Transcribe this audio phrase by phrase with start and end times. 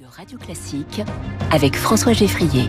[0.00, 1.00] de Radio Classique
[1.50, 2.68] avec François Geffrier.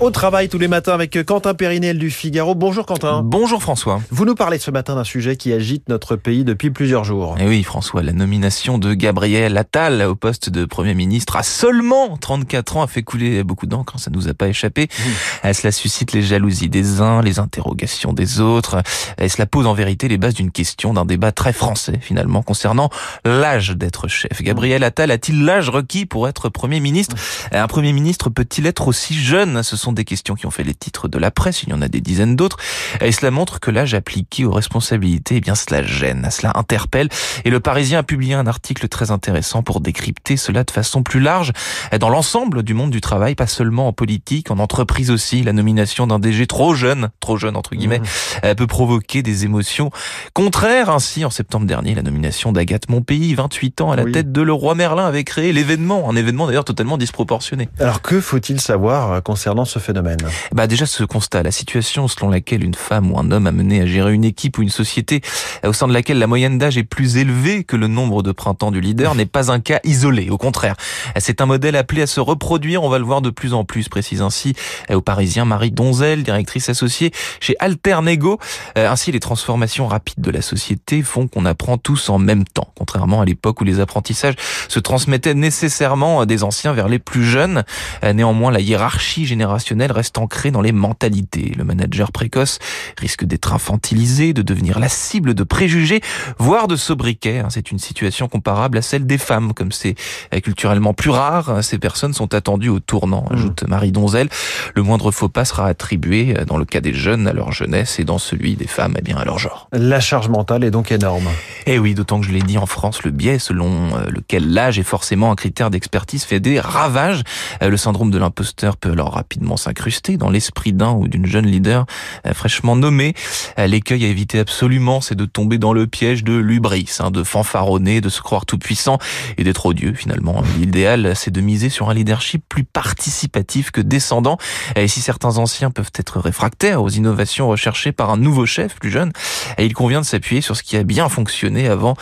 [0.00, 2.54] Au travail tous les matins avec Quentin Périnel du Figaro.
[2.54, 3.22] Bonjour Quentin.
[3.24, 4.02] Bonjour François.
[4.10, 7.36] Vous nous parlez ce matin d'un sujet qui agite notre pays depuis plusieurs jours.
[7.40, 12.18] Et oui François, la nomination de Gabriel Attal au poste de Premier ministre à seulement
[12.18, 14.88] 34 ans a fait couler beaucoup d'encre, ça nous a pas échappé.
[14.88, 15.52] Mmh.
[15.54, 18.82] Cela suscite les jalousies des uns, les interrogations des autres.
[19.18, 22.90] Et cela pose en vérité les bases d'une question, d'un débat très français finalement concernant
[23.24, 24.42] l'âge d'être chef.
[24.42, 27.14] Gabriel Attal a-t-il l'âge requis pour être Premier ministre.
[27.52, 29.62] Un Premier ministre peut-il être aussi jeune?
[29.62, 31.80] Ce sont des questions qui ont fait les titres de la presse, il y en
[31.80, 32.56] a des dizaines d'autres.
[33.00, 37.10] Et cela montre que l'âge appliqué aux responsabilités, eh bien cela gêne, cela interpelle.
[37.44, 41.20] Et le Parisien a publié un article très intéressant pour décrypter cela de façon plus
[41.20, 41.52] large
[42.00, 45.44] dans l'ensemble du monde du travail, pas seulement en politique, en entreprise aussi.
[45.44, 48.54] La nomination d'un DG trop jeune, trop jeune entre guillemets, mmh.
[48.56, 49.92] peut provoquer des émotions
[50.34, 50.90] contraires.
[50.90, 54.74] Ainsi, en septembre dernier, la nomination d'Agathe Monpéi, 28 ans, à la tête de Leroy
[54.74, 57.68] Merlin, avait créé l'événement, un événement d'ailleurs totalement disproportionné.
[57.78, 60.18] Alors que faut-il savoir euh, concernant ce phénomène?
[60.52, 63.80] Bah déjà ce constat, la situation selon laquelle une femme ou un homme a mené
[63.80, 65.20] à gérer une équipe ou une société
[65.64, 68.32] euh, au sein de laquelle la moyenne d'âge est plus élevée que le nombre de
[68.32, 70.30] printemps du leader n'est pas un cas isolé.
[70.30, 70.74] Au contraire,
[71.16, 72.82] euh, c'est un modèle appelé à se reproduire.
[72.82, 74.54] On va le voir de plus en plus, précise ainsi
[74.92, 78.38] au Parisien Marie Donzel, directrice associée chez Alternego.
[78.76, 83.20] Ainsi, les transformations rapides de la société font qu'on apprend tous en même temps, contrairement
[83.20, 84.34] à l'époque où les apprentissages
[84.68, 87.64] se transmettaient nécessairement des anciens vers les plus jeunes.
[88.04, 91.52] Euh, néanmoins, la hiérarchie générationnelle reste ancrée dans les mentalités.
[91.56, 92.58] Le manager précoce
[92.96, 96.00] risque d'être infantilisé, de devenir la cible de préjugés,
[96.38, 97.38] voire de sobriquets.
[97.38, 97.48] Hein.
[97.50, 99.94] C'est une situation comparable à celle des femmes, comme c'est
[100.34, 101.50] euh, culturellement plus rare.
[101.50, 101.62] Hein.
[101.62, 103.34] Ces personnes sont attendues au tournant, mmh.
[103.34, 104.28] ajoute Marie Donzel.
[104.74, 107.98] Le moindre faux pas sera attribué, euh, dans le cas des jeunes, à leur jeunesse
[107.98, 109.68] et dans celui des femmes, eh bien, à leur genre.
[109.72, 111.28] La charge mentale est donc énorme.
[111.70, 114.82] Eh oui, d'autant que je l'ai dit en France, le biais selon lequel l'âge est
[114.82, 117.22] forcément un critère d'expertise fait des ravages.
[117.62, 121.44] Euh, le syndrome de l'imposteur peut alors rapidement s'incruster dans l'esprit d'un ou d'une jeune
[121.44, 121.84] leader
[122.26, 123.12] euh, fraîchement nommée.
[123.58, 127.22] Euh, l'écueil à éviter absolument, c'est de tomber dans le piège de l'ubris, hein, de
[127.22, 128.96] fanfaronner, de se croire tout puissant
[129.36, 130.42] et d'être odieux finalement.
[130.58, 134.38] L'idéal, c'est de miser sur un leadership plus participatif que descendant.
[134.74, 138.90] Et si certains anciens peuvent être réfractaires aux innovations recherchées par un nouveau chef plus
[138.90, 139.12] jeune,
[139.58, 141.96] il convient de s'appuyer sur ce qui a bien fonctionné avant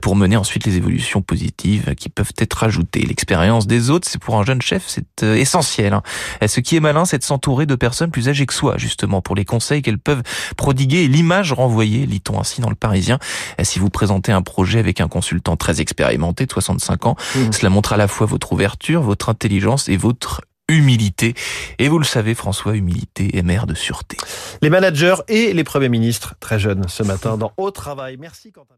[0.00, 3.00] pour mener ensuite les évolutions positives qui peuvent être ajoutées.
[3.00, 5.92] L'expérience des autres, c'est pour un jeune chef, c'est euh, essentiel.
[5.92, 6.02] Hein.
[6.46, 9.34] Ce qui est malin, c'est de s'entourer de personnes plus âgées que soi, justement, pour
[9.34, 10.22] les conseils qu'elles peuvent
[10.56, 13.18] prodiguer et l'image renvoyée, lit-on ainsi dans le Parisien.
[13.62, 17.52] Si vous présentez un projet avec un consultant très expérimenté de 65 ans, mmh.
[17.52, 20.42] cela montre à la fois votre ouverture, votre intelligence et votre
[20.72, 21.34] humilité.
[21.78, 24.16] Et vous le savez, François, humilité est mère de sûreté.
[24.62, 28.16] Les managers et les premiers ministres, très jeunes ce matin, dans Au Travail.
[28.18, 28.74] Merci Quentin.